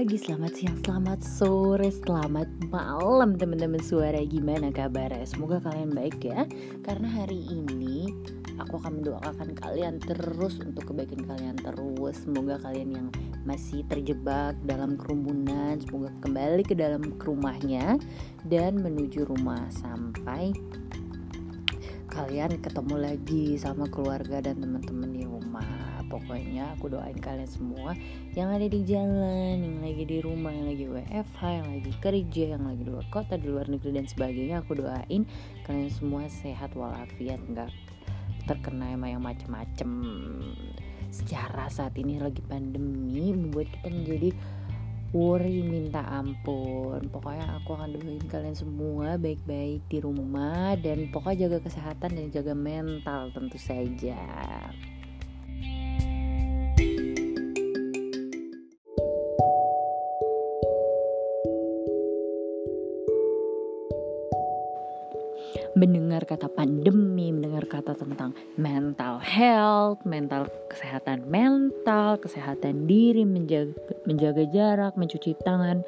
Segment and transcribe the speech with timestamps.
[0.00, 4.16] pagi, selamat siang, selamat sore, selamat malam teman-teman suara.
[4.24, 5.28] Gimana kabarnya?
[5.28, 6.48] Semoga kalian baik ya.
[6.80, 8.08] Karena hari ini
[8.56, 12.16] aku akan mendoakan kalian terus untuk kebaikan kalian terus.
[12.16, 13.08] Semoga kalian yang
[13.44, 18.00] masih terjebak dalam kerumunan Semoga kembali ke dalam rumahnya
[18.48, 20.56] Dan menuju rumah sampai
[22.08, 25.12] kalian ketemu lagi sama keluarga dan teman-teman
[26.10, 27.94] pokoknya aku doain kalian semua
[28.34, 32.66] yang ada di jalan yang lagi di rumah yang lagi WFH yang lagi kerja yang
[32.66, 35.22] lagi di luar kota di luar negeri dan sebagainya aku doain
[35.62, 37.70] kalian semua sehat walafiat nggak
[38.50, 39.90] terkena emang yang macem-macem.
[41.14, 44.30] Secara saat ini lagi pandemi membuat kita menjadi
[45.14, 47.06] worry minta ampun.
[47.10, 52.54] Pokoknya aku akan doain kalian semua baik-baik di rumah dan pokoknya jaga kesehatan dan jaga
[52.54, 54.18] mental tentu saja
[65.80, 73.72] mendengar kata pandemi, mendengar kata tentang mental health, mental kesehatan mental, kesehatan diri, menjaga,
[74.04, 75.80] menjaga jarak, mencuci tangan,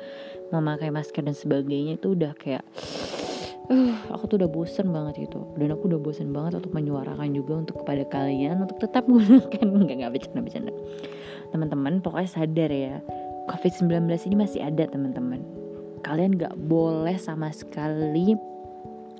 [0.48, 2.64] memakai masker dan sebagainya itu udah kayak
[3.68, 7.52] uh, aku tuh udah bosen banget itu dan aku udah bosen banget untuk menyuarakan juga
[7.60, 10.72] untuk kepada kalian untuk tetap menggunakan nggak nggak bercanda bercanda
[11.52, 12.96] teman-teman pokoknya sadar ya
[13.50, 15.42] COVID-19 ini masih ada teman-teman.
[16.02, 18.38] Kalian nggak boleh sama sekali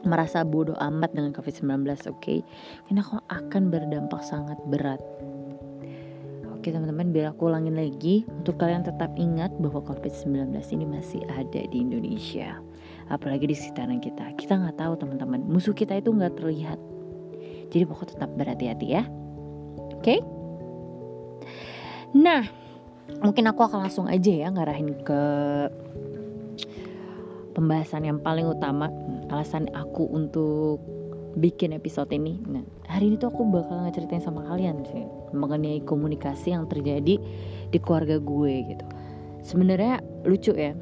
[0.04, 2.18] merasa bodoh amat dengan COVID-19, oke?
[2.18, 2.38] Okay?
[2.88, 5.00] Karena aku akan berdampak sangat berat.
[6.62, 11.58] Oke teman-teman, biar aku ulangin lagi untuk kalian tetap ingat bahwa COVID-19 ini masih ada
[11.58, 12.62] di Indonesia.
[13.10, 14.30] Apalagi di sekitaran kita.
[14.38, 16.78] Kita nggak tahu teman-teman, musuh kita itu nggak terlihat.
[17.74, 19.02] Jadi pokoknya tetap berhati-hati ya.
[19.98, 19.98] Oke?
[20.06, 20.18] Okay?
[22.14, 22.46] Nah,
[23.24, 25.22] mungkin aku akan langsung aja ya ngarahin ke
[27.52, 28.88] pembahasan yang paling utama
[29.28, 30.80] alasan aku untuk
[31.36, 32.40] bikin episode ini.
[32.44, 37.16] Nah hari ini tuh aku bakal ngeceritain sama kalian sih mengenai komunikasi yang terjadi
[37.72, 38.84] di keluarga gue gitu.
[39.42, 40.76] Sebenarnya lucu ya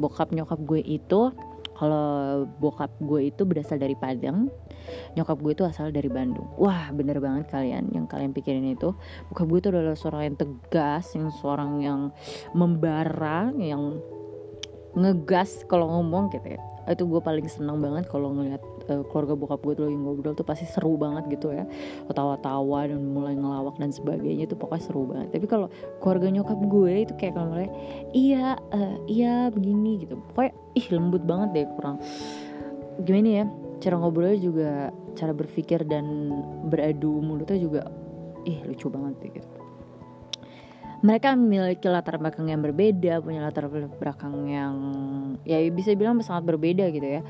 [0.00, 1.34] bokap nyokap gue itu
[1.76, 4.52] kalau bokap gue itu berasal dari Padang
[5.16, 6.46] nyokap gue itu asal dari Bandung.
[6.56, 8.94] Wah bener banget kalian yang kalian pikirin itu.
[9.32, 12.00] Bokap gue itu adalah seorang yang tegas yang seorang yang
[12.54, 13.98] membara yang
[14.96, 18.58] ngegas kalau ngomong gitu ya itu gue paling seneng banget kalau ngeliat
[18.90, 21.62] uh, keluarga bokap gue tuh lagi ngobrol tuh pasti seru banget gitu ya.
[22.10, 25.38] Ketawa-tawa dan mulai ngelawak dan sebagainya itu pokoknya seru banget.
[25.38, 25.70] Tapi kalau
[26.02, 27.70] keluarga nyokap gue itu kayak kalau mulai
[28.10, 30.18] iya uh, iya begini gitu.
[30.34, 31.96] Pokoknya ih lembut banget deh kurang.
[33.06, 33.44] Gimana ya
[33.80, 34.70] cara ngobrolnya juga
[35.16, 36.34] cara berpikir dan
[36.68, 37.82] beradu mulutnya juga
[38.44, 39.59] ih lucu banget gitu
[41.00, 44.74] mereka memiliki latar belakang yang berbeda, punya latar belakang yang
[45.48, 47.22] ya bisa bilang sangat berbeda gitu ya.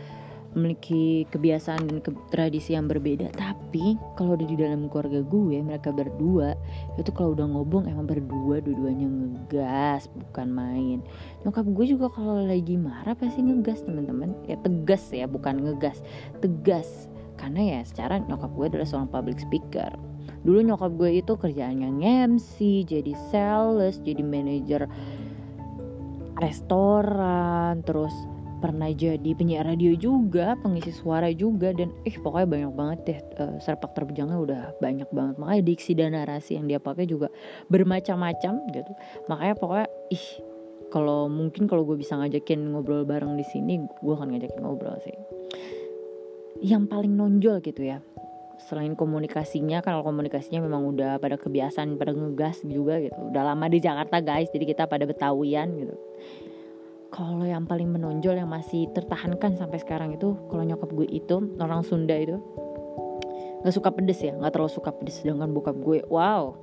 [0.50, 6.58] Memiliki kebiasaan dan ke tradisi yang berbeda, tapi kalau di dalam keluarga gue mereka berdua
[6.98, 10.98] itu kalau udah ngobong emang berdua dua-duanya ngegas bukan main.
[11.46, 14.34] Nyokap gue juga kalau lagi marah pasti ngegas teman-teman.
[14.50, 16.02] Ya tegas ya, bukan ngegas,
[16.42, 17.06] tegas.
[17.38, 20.09] Karena ya secara nyokap gue adalah seorang public speaker
[20.40, 21.90] dulu nyokap gue itu kerjaannya
[22.32, 24.88] MC jadi sales jadi manajer
[26.40, 28.12] restoran terus
[28.60, 33.56] pernah jadi penyiar radio juga, pengisi suara juga dan eh pokoknya banyak banget deh uh,
[33.56, 35.40] serpak terjangnya udah banyak banget.
[35.40, 37.32] Makanya diksi dan narasi yang dia pakai juga
[37.72, 38.92] bermacam-macam gitu.
[39.32, 40.26] Makanya pokoknya ih
[40.92, 45.16] kalau mungkin kalau gue bisa ngajakin ngobrol bareng di sini, gue akan ngajakin ngobrol sih.
[46.60, 48.04] Yang paling nonjol gitu ya
[48.68, 53.16] selain komunikasinya kalau komunikasinya memang udah pada kebiasaan pada ngegas juga gitu.
[53.32, 55.96] Udah lama di Jakarta guys jadi kita pada betawian gitu.
[57.10, 61.82] Kalau yang paling menonjol yang masih tertahankan sampai sekarang itu kalau nyokap gue itu orang
[61.82, 62.38] Sunda itu
[63.60, 64.32] nggak suka pedes ya?
[64.36, 66.56] Nggak terlalu suka pedes sedangkan bokap gue wow.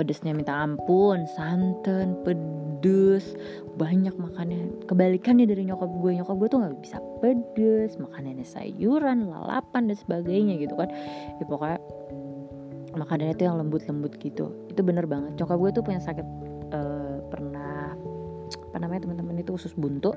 [0.00, 3.36] Pedesnya minta ampun santan pedes
[3.76, 4.86] banyak makannya.
[4.88, 10.56] Kebalikannya dari nyokap gue nyokap gue tuh nggak bisa pedes makanannya sayuran lalapan dan sebagainya
[10.62, 10.88] gitu kan.
[11.38, 11.78] Ya pokoknya
[12.96, 14.50] makanannya tuh yang lembut-lembut gitu.
[14.70, 15.36] Itu bener banget.
[15.36, 16.26] Nyokap gue tuh punya sakit
[16.72, 17.92] uh, pernah
[18.48, 20.12] apa namanya teman-teman itu usus buntu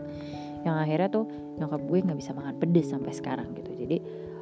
[0.67, 1.25] yang akhirnya tuh
[1.59, 3.71] nyokap gue nggak bisa makan pedes sampai sekarang gitu.
[3.75, 3.97] Jadi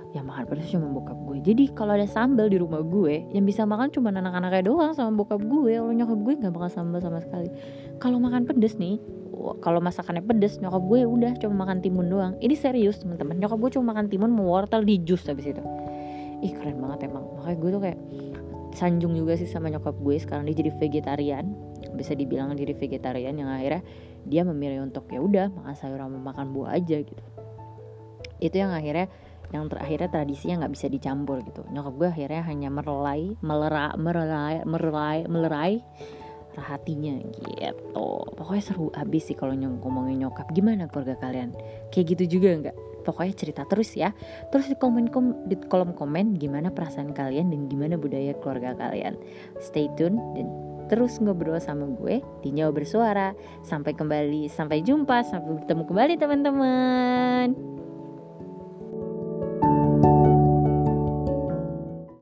[0.10, 1.38] yang makan pedas cuma bokap gue.
[1.54, 5.38] Jadi kalau ada sambal di rumah gue yang bisa makan cuma anak-anaknya doang sama bokap
[5.38, 5.78] gue.
[5.78, 7.50] Kalau nyokap gue nggak makan sambal sama sekali.
[8.02, 8.98] Kalau makan pedas nih
[9.62, 12.34] kalau masakannya pedas nyokap gue udah cuma makan timun doang.
[12.42, 13.38] Ini serius teman-teman.
[13.38, 15.62] Nyokap gue cuma makan timun mau wortel di jus habis itu.
[16.42, 17.30] Ih keren banget emang.
[17.38, 18.00] Makanya gue tuh kayak
[18.74, 20.16] sanjung juga sih sama nyokap gue.
[20.18, 21.54] Sekarang dia jadi vegetarian.
[21.94, 23.86] Bisa dibilang jadi vegetarian yang akhirnya
[24.26, 27.24] dia memilih untuk ya udah makan sayur sama makan buah aja gitu.
[28.42, 29.08] Itu yang akhirnya
[29.50, 31.66] yang terakhirnya tradisinya nggak bisa dicampur gitu.
[31.74, 35.74] Nyokap gue akhirnya hanya merelai melera merelai merelai melerai
[36.60, 38.10] hatinya gitu.
[38.36, 40.52] Pokoknya seru abis sih kalau ngomongin nyokap.
[40.52, 41.56] Gimana keluarga kalian?
[41.90, 42.78] Kayak gitu juga nggak?
[43.08, 44.12] Pokoknya cerita terus ya.
[44.52, 49.16] Terus di komen kom di kolom komen gimana perasaan kalian dan gimana budaya keluarga kalian.
[49.64, 50.48] Stay tune dan
[50.92, 53.32] terus ngobrol sama gue di nyawa bersuara.
[53.64, 57.79] Sampai kembali sampai jumpa sampai bertemu kembali teman-teman